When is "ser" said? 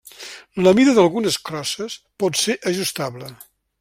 2.45-2.57